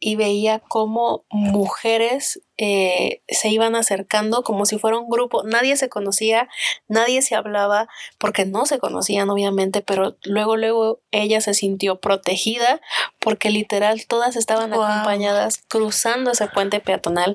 [0.00, 5.42] y veía cómo mujeres eh, se iban acercando como si fuera un grupo.
[5.44, 6.48] Nadie se conocía,
[6.88, 7.88] nadie se hablaba
[8.18, 12.80] porque no se conocían obviamente, pero luego, luego ella se sintió protegida
[13.24, 17.34] porque literal todas estaban acompañadas cruzando ese puente peatonal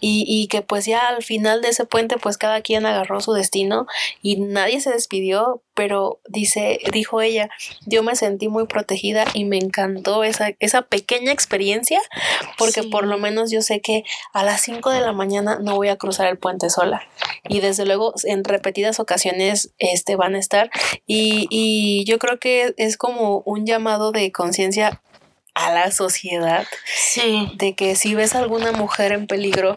[0.00, 3.32] y, y que pues ya al final de ese puente pues cada quien agarró su
[3.32, 3.86] destino
[4.20, 7.50] y nadie se despidió, pero dice, dijo ella,
[7.86, 12.00] yo me sentí muy protegida y me encantó esa, esa pequeña experiencia
[12.58, 15.88] porque por lo menos yo sé que a las 5 de la mañana no voy
[15.88, 17.06] a cruzar el puente sola.
[17.48, 20.70] Y desde luego en repetidas ocasiones este, van a estar.
[21.06, 25.00] Y, y yo creo que es como un llamado de conciencia
[25.58, 26.66] a la sociedad.
[26.94, 27.50] Sí.
[27.54, 29.76] De que si ves a alguna mujer en peligro,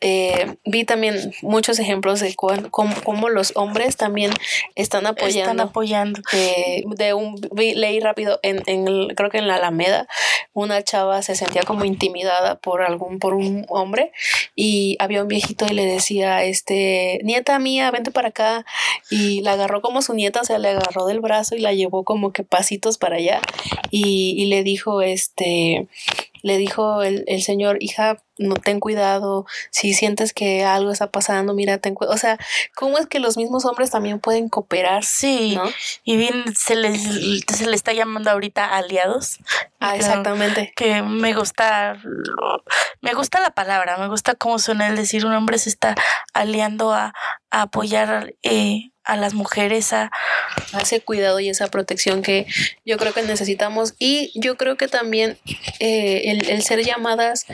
[0.00, 4.32] eh, vi también muchos ejemplos de cómo, los hombres también
[4.74, 5.50] están apoyando.
[5.50, 6.20] Están apoyando.
[6.32, 10.08] Eh, de un, vi, leí rápido en, en creo que en la Alameda,
[10.52, 14.12] una chava se sentía como intimidada por algún, por un hombre
[14.56, 18.64] y había un viejito y le decía, este, nieta mía, vente para acá.
[19.10, 22.04] Y la agarró como su nieta, o sea, le agarró del brazo y la llevó
[22.04, 23.40] como que pasitos para allá
[23.90, 25.19] y, y le dijo, este,
[26.42, 31.54] le dijo el, el, señor, hija, no ten cuidado, si sientes que algo está pasando,
[31.54, 32.14] mira, ten cuidado.
[32.14, 32.38] O sea,
[32.74, 35.04] ¿cómo es que los mismos hombres también pueden cooperar?
[35.04, 35.58] Sí,
[36.04, 37.02] y bien se les,
[37.46, 39.38] se le está llamando ahorita aliados.
[39.78, 40.72] Ah, exactamente.
[40.74, 42.00] Que me gusta,
[43.02, 45.94] me gusta la palabra, me gusta cómo suena el decir un hombre se está
[46.32, 47.12] aliando a,
[47.50, 50.10] a apoyar eh, a las mujeres a,
[50.80, 52.46] ese cuidado y esa protección que
[52.84, 55.36] yo creo que necesitamos y yo creo que también
[55.80, 57.46] eh, el, el ser llamadas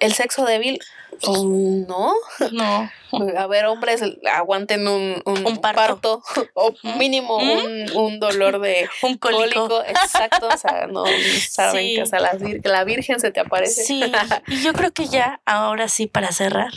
[0.00, 0.80] el sexo débil
[1.24, 2.14] no.
[2.52, 2.90] No.
[3.38, 6.22] A ver, hombres, aguanten un, un, parto.
[6.54, 9.82] o mínimo un, dolor de un cólico.
[9.84, 10.48] Exacto.
[10.52, 11.04] O sea, no
[11.48, 13.84] saben que la, la, Virgen se te aparece.
[13.84, 14.02] Sí.
[14.48, 16.72] Y yo creo que ya, ahora sí, para cerrar,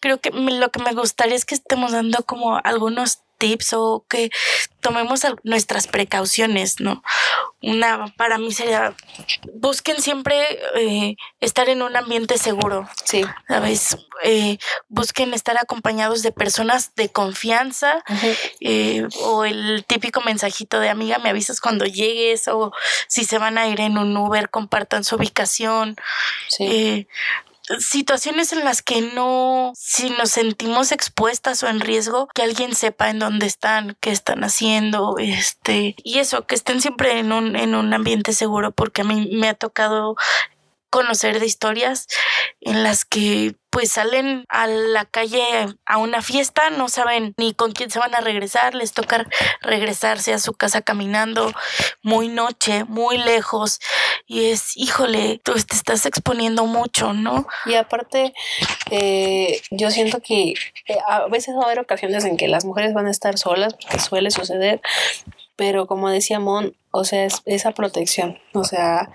[0.00, 4.30] creo que lo que me gustaría es que estemos dando como algunos tips o que
[4.80, 7.02] tomemos nuestras precauciones, ¿no?
[7.60, 8.94] Una para mí sería
[9.54, 10.36] busquen siempre
[10.76, 12.88] eh, estar en un ambiente seguro.
[13.04, 13.24] Sí.
[13.48, 13.96] ¿Sabes?
[14.22, 18.02] Eh, busquen estar acompañados de personas de confianza
[18.60, 22.72] eh, o el típico mensajito de amiga, me avisas cuando llegues o
[23.08, 25.96] si se van a ir en un Uber, compartan su ubicación.
[26.48, 27.06] Sí
[27.78, 33.10] situaciones en las que no, si nos sentimos expuestas o en riesgo, que alguien sepa
[33.10, 37.74] en dónde están, qué están haciendo, este, y eso, que estén siempre en un, en
[37.74, 40.16] un ambiente seguro, porque a mí me ha tocado
[40.96, 42.06] conocer de historias
[42.62, 45.44] en las que pues salen a la calle
[45.84, 49.26] a una fiesta, no saben ni con quién se van a regresar, les toca
[49.60, 51.52] regresarse a su casa caminando
[52.02, 53.78] muy noche, muy lejos
[54.26, 57.46] y es, híjole, tú te estás exponiendo mucho, ¿no?
[57.66, 58.32] Y aparte,
[58.90, 60.54] eh, yo siento que
[60.86, 63.74] eh, a veces va a haber ocasiones en que las mujeres van a estar solas,
[63.74, 64.80] porque suele suceder,
[65.56, 69.10] pero como decía Mon, o sea, es esa protección, o sea,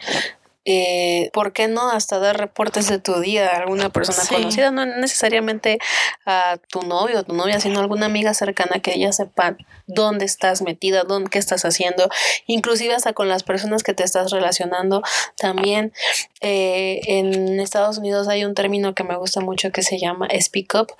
[0.65, 4.71] eh, ¿por qué no hasta dar reportes de tu día a alguna persona conocida?
[4.71, 5.79] No necesariamente
[6.25, 10.25] a tu novio o tu novia, sino a alguna amiga cercana que ella sepa dónde
[10.25, 12.09] estás metida, dónde, qué estás haciendo,
[12.47, 15.01] inclusive hasta con las personas que te estás relacionando.
[15.37, 15.93] También
[16.41, 20.75] eh, en Estados Unidos hay un término que me gusta mucho que se llama speak
[20.75, 20.93] up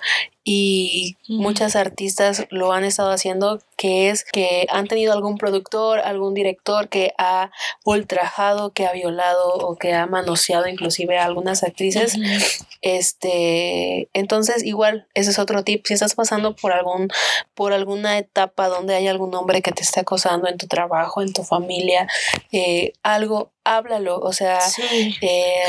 [0.44, 6.34] y muchas artistas lo han estado haciendo, que es que han tenido algún productor, algún
[6.34, 7.52] director que ha
[7.84, 12.16] ultrajado, que ha violado o que ha manoseado inclusive a algunas actrices.
[12.80, 15.86] Este, entonces igual, ese es otro tip.
[15.86, 17.08] Si estás pasando por algún,
[17.54, 21.32] por alguna etapa donde hay algún hombre que te esté acosando en tu trabajo, en
[21.32, 22.08] tu familia,
[22.50, 24.58] eh, algo, háblalo, o sea,
[25.20, 25.62] eh,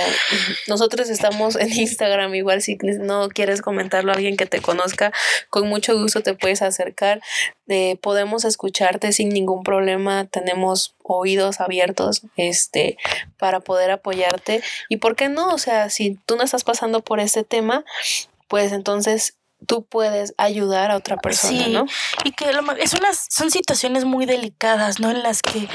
[0.67, 5.12] nosotros estamos en Instagram, igual si no quieres comentarlo a alguien que te conozca,
[5.49, 7.21] con mucho gusto te puedes acercar,
[7.67, 12.97] eh, podemos escucharte sin ningún problema, tenemos oídos abiertos este,
[13.38, 17.19] para poder apoyarte y por qué no, o sea, si tú no estás pasando por
[17.19, 17.86] este tema,
[18.47, 21.86] pues entonces tú puedes ayudar a otra persona, ¿no?
[22.23, 22.45] Y que
[22.79, 25.10] es unas, son situaciones muy delicadas, ¿no?
[25.10, 25.67] En las que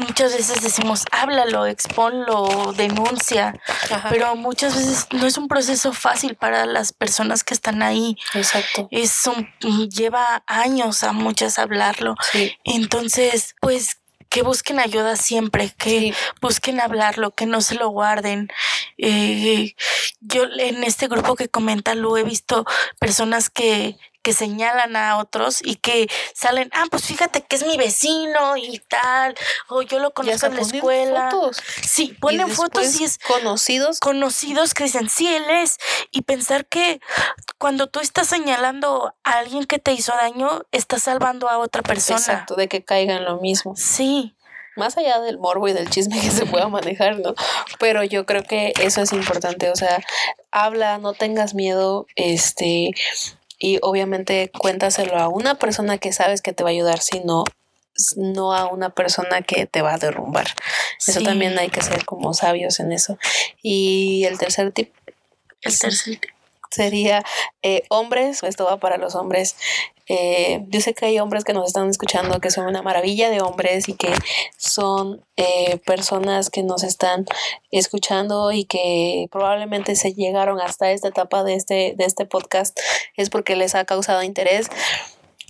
[0.00, 3.60] muchas veces decimos, háblalo, expónlo, denuncia,
[4.08, 8.16] pero muchas veces no es un proceso fácil para las personas que están ahí.
[8.34, 8.88] Exacto.
[8.90, 9.48] Es un,
[9.88, 12.14] lleva años a muchas hablarlo.
[12.64, 14.00] Entonces, pues
[14.30, 18.48] que busquen ayuda siempre, que busquen hablarlo, que no se lo guarden.
[18.96, 19.74] Eh,
[20.20, 22.64] yo en este grupo que comenta lo he visto
[23.00, 27.76] personas que que señalan a otros y que salen, ah, pues fíjate que es mi
[27.76, 29.34] vecino y tal,
[29.68, 31.30] o yo lo conozco en la escuela.
[31.30, 31.62] Fotos.
[31.82, 34.00] Sí, ponen fotos y es conocidos.
[34.00, 35.78] Conocidos que dicen, sí, él es.
[36.10, 37.00] Y pensar que
[37.58, 42.18] cuando tú estás señalando a alguien que te hizo daño, estás salvando a otra persona.
[42.18, 43.74] Exacto, de que caiga en lo mismo.
[43.76, 44.34] Sí
[44.76, 47.34] más allá del morbo y del chisme que se pueda manejar, ¿no?
[47.78, 50.02] Pero yo creo que eso es importante, o sea,
[50.50, 52.92] habla, no tengas miedo, este,
[53.60, 57.44] y obviamente cuéntaselo a una persona que sabes que te va a ayudar, sino
[58.16, 60.48] no a una persona que te va a derrumbar.
[61.06, 63.18] Eso también hay que ser como sabios en eso.
[63.62, 64.92] Y el tercer tip.
[65.60, 66.30] El tercer tip
[66.70, 67.24] sería
[67.62, 69.56] eh, hombres, esto va para los hombres.
[70.12, 73.40] Eh, yo sé que hay hombres que nos están escuchando que son una maravilla de
[73.40, 74.12] hombres y que
[74.56, 77.26] son eh, personas que nos están
[77.70, 82.76] escuchando y que probablemente se llegaron hasta esta etapa de este, de este podcast
[83.16, 84.66] es porque les ha causado interés.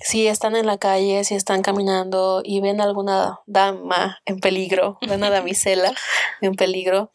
[0.03, 5.31] Si están en la calle, si están caminando y ven alguna dama en peligro, una
[5.31, 5.95] damisela
[6.43, 7.11] en peligro,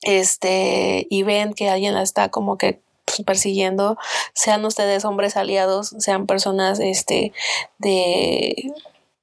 [0.00, 2.80] este, y ven que alguien la está como que
[3.24, 3.98] persiguiendo,
[4.34, 7.32] sean ustedes hombres aliados, sean personas este
[7.78, 8.72] de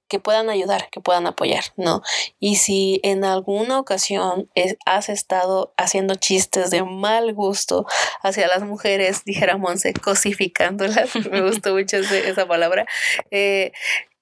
[0.10, 2.02] que puedan ayudar, que puedan apoyar, ¿no?
[2.40, 4.50] Y si en alguna ocasión
[4.86, 7.86] has estado haciendo chistes de mal gusto
[8.24, 12.88] hacia las mujeres, dijera Monse, cosificándolas, me gustó mucho esa palabra,
[13.30, 13.72] eh,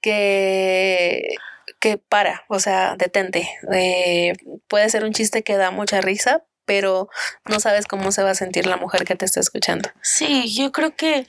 [0.02, 1.30] que
[1.80, 3.50] que para, o sea, detente.
[3.72, 4.34] Eh,
[4.68, 7.10] puede ser un chiste que da mucha risa, pero
[7.46, 9.90] no sabes cómo se va a sentir la mujer que te está escuchando.
[10.02, 11.26] Sí, yo creo que,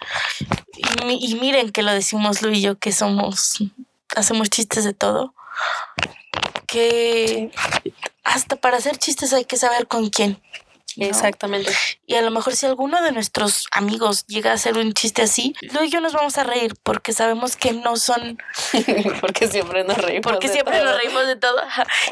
[1.07, 3.59] y, miren que lo decimos Lu y yo, que somos,
[4.17, 5.33] hacemos chistes de todo,
[6.67, 7.53] que
[8.25, 10.43] hasta para hacer chistes hay que saber con quién.
[10.99, 11.73] Exactamente.
[12.07, 15.55] Y a lo mejor si alguno de nuestros amigos llega a hacer un chiste así,
[15.63, 18.39] luego y yo nos vamos a reír porque sabemos que no son...
[19.21, 20.23] porque siempre nos reímos.
[20.23, 21.63] Porque siempre nos reímos de todo.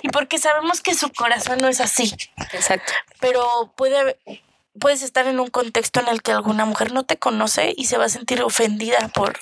[0.02, 2.14] Y porque sabemos que su corazón no es así.
[2.52, 2.92] Exacto.
[3.20, 4.18] Pero puede
[4.78, 7.98] puedes estar en un contexto en el que alguna mujer no te conoce y se
[7.98, 9.38] va a sentir ofendida por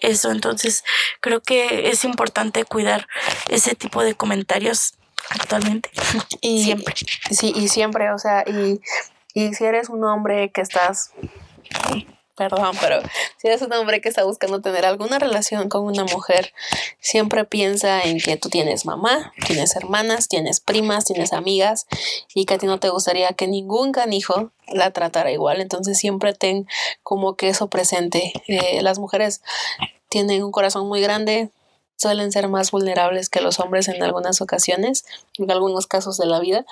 [0.00, 0.30] eso.
[0.30, 0.84] Entonces,
[1.20, 3.08] creo que es importante cuidar
[3.48, 4.94] ese tipo de comentarios
[5.30, 5.90] actualmente.
[6.40, 6.94] Y siempre.
[7.30, 8.80] Sí, y siempre, o sea, y,
[9.34, 11.12] y si eres un hombre que estás
[12.36, 13.00] perdón, pero
[13.36, 16.52] si eres un hombre que está buscando tener alguna relación con una mujer,
[17.00, 21.86] siempre piensa en que tú tienes mamá, tienes hermanas, tienes primas, tienes amigas
[22.34, 25.60] y que a ti no te gustaría que ningún canijo la tratara igual.
[25.60, 26.66] Entonces siempre ten
[27.02, 28.32] como que eso presente.
[28.46, 29.42] Eh, las mujeres
[30.08, 31.50] tienen un corazón muy grande,
[31.96, 35.04] suelen ser más vulnerables que los hombres en algunas ocasiones,
[35.38, 36.64] en algunos casos de la vida,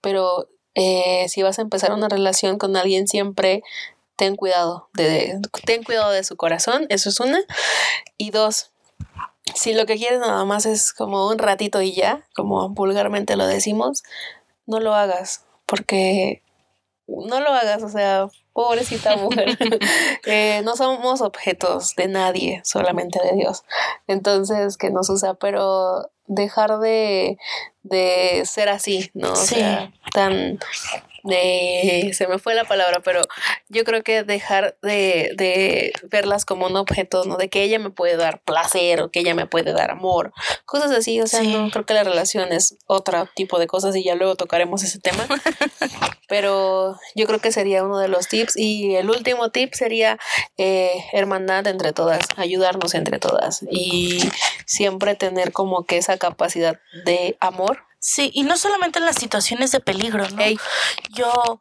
[0.00, 3.62] pero eh, si vas a empezar una relación con alguien, siempre
[4.16, 7.40] ten cuidado de, ten cuidado de su corazón, eso es una.
[8.18, 8.70] Y dos,
[9.54, 13.46] si lo que quieres nada más es como un ratito y ya, como vulgarmente lo
[13.46, 14.02] decimos,
[14.66, 16.42] no lo hagas, porque
[17.06, 19.58] no lo hagas, o sea, pobrecita mujer.
[20.24, 23.64] Eh, no somos objetos de nadie, solamente de Dios.
[24.06, 27.36] Entonces, que nos usa, pero dejar de,
[27.82, 29.32] de ser así, ¿no?
[29.32, 30.58] O sea, tan
[31.26, 33.20] de, se me fue la palabra, pero
[33.68, 37.36] yo creo que dejar de, de, verlas como un objeto, ¿no?
[37.36, 40.32] De que ella me puede dar placer o que ella me puede dar amor,
[40.64, 44.04] cosas así, o sea, no creo que la relación es otro tipo de cosas y
[44.04, 45.26] ya luego tocaremos ese tema,
[46.26, 48.56] pero yo creo que sería uno de los tips.
[48.56, 50.18] Y el último tip sería
[50.56, 54.18] eh, hermandad entre todas, ayudarnos entre todas y
[54.64, 57.84] siempre tener como que esa capacidad de amor.
[57.98, 60.44] Sí, y no solamente en las situaciones de peligro, ¿no?
[61.10, 61.58] Yo,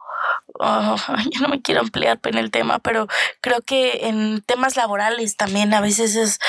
[0.60, 0.96] oh,
[1.32, 3.08] yo no me quiero ampliar en el tema, pero
[3.42, 6.40] creo que en temas laborales también a veces es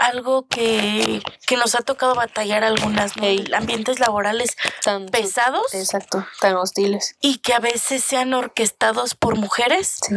[0.00, 3.26] algo que, que nos ha tocado batallar algunas, ¿no?
[3.54, 5.74] ambientes laborales tan pesados.
[5.74, 7.16] Exacto, tan hostiles.
[7.20, 9.98] Y que a veces sean orquestados por mujeres.
[10.08, 10.14] Sí.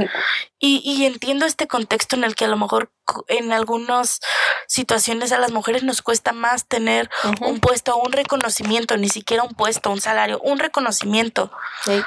[0.58, 2.92] Y, y entiendo este contexto en el que a lo mejor
[3.28, 4.22] en algunas
[4.68, 7.10] situaciones a las mujeres nos cuesta más tener
[7.42, 11.52] un puesto, un reconocimiento, ni siquiera un puesto, un salario, un reconocimiento.
[11.84, 12.02] Sí.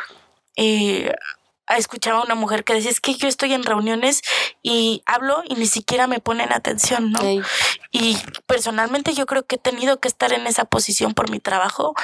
[0.57, 1.14] Eh,
[1.69, 4.23] escuchaba a una mujer que decía, es que yo estoy en reuniones
[4.62, 7.21] y hablo y ni siquiera me ponen atención, ¿no?
[7.91, 11.95] Y personalmente yo creo que he tenido que estar en esa posición por mi trabajo,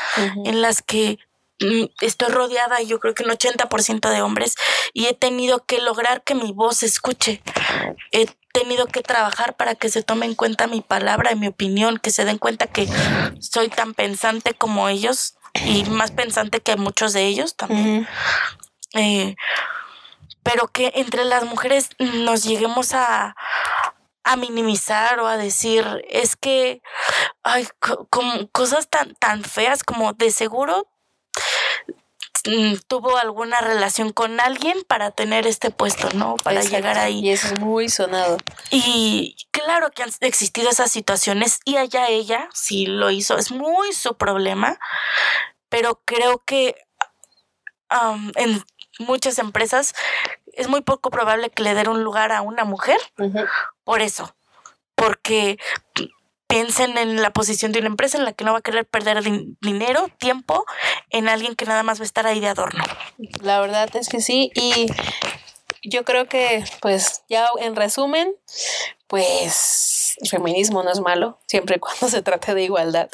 [0.45, 1.19] en las que
[1.61, 4.55] mm, estoy rodeada, yo creo que un 80% de hombres,
[4.93, 7.43] y he tenido que lograr que mi voz se escuche.
[8.11, 11.99] He tenido que trabajar para que se tome en cuenta mi palabra y mi opinión,
[11.99, 12.89] que se den cuenta que
[13.41, 15.37] soy tan pensante como ellos
[15.67, 18.07] y más pensante que muchos de ellos también.
[18.95, 19.37] Eh,
[20.43, 23.35] pero que entre las mujeres nos lleguemos a,
[24.25, 26.83] a minimizar o a decir, es que
[27.43, 27.67] hay
[28.11, 30.89] como cosas tan, tan feas como de seguro
[32.47, 36.37] mm, tuvo alguna relación con alguien para tener este puesto, ¿no?
[36.37, 37.21] Para llegar ahí.
[37.21, 38.37] Y eso es muy sonado.
[38.71, 43.93] Y claro que han existido esas situaciones y allá ella sí lo hizo, es muy
[43.93, 44.79] su problema,
[45.69, 46.77] pero creo que
[48.37, 48.65] en
[49.03, 49.95] muchas empresas
[50.53, 52.99] es muy poco probable que le den un lugar a una mujer
[53.85, 54.35] por eso,
[54.95, 55.59] porque
[56.47, 59.23] piensen en la posición de una empresa en la que no va a querer perder
[59.61, 60.67] dinero, tiempo
[61.11, 62.85] en alguien que nada más va a estar ahí de adorno.
[63.41, 64.89] La verdad es que sí y
[65.83, 68.35] yo creo que pues ya en resumen,
[69.07, 73.09] pues el feminismo no es malo, siempre y cuando se trate de igualdad.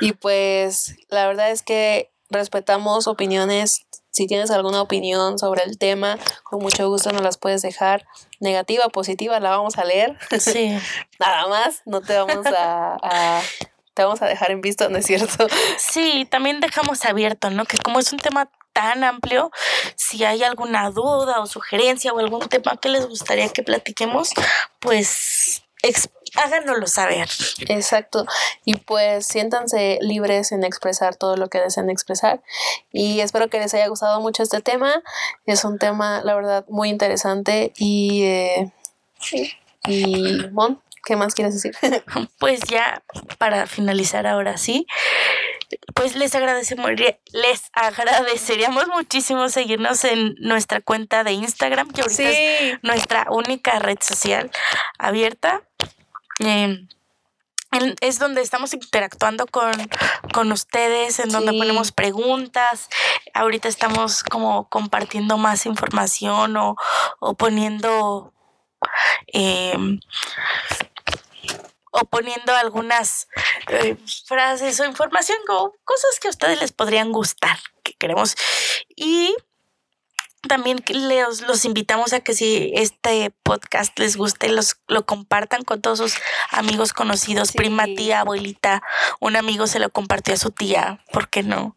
[0.00, 3.86] Y pues la verdad es que respetamos opiniones
[4.18, 8.04] si tienes alguna opinión sobre el tema, con mucho gusto nos las puedes dejar.
[8.40, 10.18] Negativa, positiva, la vamos a leer.
[10.40, 10.76] Sí.
[11.20, 13.40] Nada más, no te vamos a,
[13.94, 15.46] te vamos a dejar en visto, ¿no es cierto?
[15.78, 17.64] Sí, también dejamos abierto, ¿no?
[17.64, 19.52] Que como es un tema tan amplio,
[19.94, 24.30] si hay alguna duda o sugerencia o algún tema que les gustaría que platiquemos,
[24.80, 25.62] pues
[26.34, 27.28] háganoslo saber.
[27.68, 28.26] Exacto.
[28.64, 32.42] Y pues siéntanse libres en expresar todo lo que deseen expresar.
[32.92, 35.02] Y espero que les haya gustado mucho este tema.
[35.46, 37.72] Es un tema, la verdad, muy interesante.
[37.76, 38.72] Y, eh,
[39.86, 41.74] y Mon, ¿qué más quieres decir?
[42.38, 43.02] pues ya
[43.38, 44.86] para finalizar ahora sí.
[45.94, 46.90] Pues les agradecemos,
[47.32, 53.98] les agradeceríamos muchísimo seguirnos en nuestra cuenta de Instagram, que ahorita es nuestra única red
[54.00, 54.50] social
[54.98, 55.67] abierta.
[56.38, 56.88] Em,
[58.00, 59.72] es donde estamos interactuando con,
[60.32, 62.88] con ustedes, en donde ponemos preguntas.
[63.34, 66.76] Ahorita estamos como compartiendo más información o,
[67.20, 68.32] o poniendo
[69.28, 70.00] em,
[71.90, 73.28] o poniendo algunas
[73.68, 78.36] eh, frases o información o cosas que a ustedes les podrían gustar, que queremos.
[78.94, 79.34] Y
[80.46, 85.80] también les, los invitamos a que si este podcast les guste, los, lo compartan con
[85.80, 86.14] todos sus
[86.50, 88.82] amigos conocidos, prima, tía, abuelita.
[89.20, 91.76] Un amigo se lo compartió a su tía, ¿por qué no?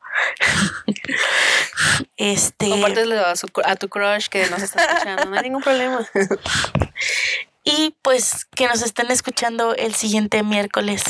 [2.18, 2.70] este.
[2.70, 3.34] Compártelo a,
[3.66, 6.08] a tu crush que nos está escuchando, no hay ningún problema.
[7.64, 11.04] y pues que nos estén escuchando el siguiente miércoles.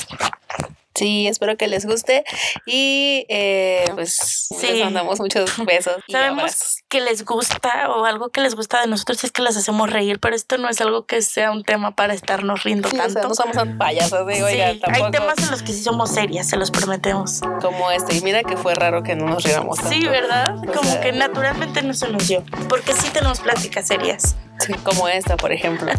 [1.02, 2.24] Sí, espero que les guste
[2.68, 5.95] y eh, pues les mandamos muchos besos.
[6.06, 9.58] Y Sabemos que les gusta o algo que les gusta de nosotros es que las
[9.58, 13.28] hacemos reír, pero esto no es algo que sea un tema para estarnos riendo tanto.
[13.28, 16.70] no somos payasas de, oiga, Hay temas en los que sí somos serias, se los
[16.70, 17.41] prometemos.
[17.62, 19.91] Como este, y mira que fue raro que no nos riéramos tanto.
[19.91, 20.54] Sí, ¿verdad?
[20.72, 24.36] Como que naturalmente no se nos dio, porque sí tenemos pláticas serias.
[24.84, 25.91] Como esta, por ejemplo.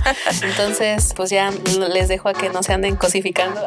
[0.42, 3.60] Entonces, pues ya les dejo a que no se anden cosificando.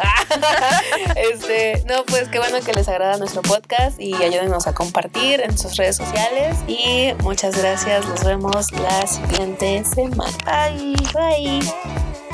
[1.16, 5.58] este, no, pues qué bueno que les agrada nuestro podcast y ayúdenos a compartir en
[5.58, 6.58] sus redes sociales.
[6.68, 8.06] Y muchas gracias.
[8.08, 10.32] Nos vemos la siguiente semana.
[10.46, 10.96] Bye.
[11.14, 12.25] Bye.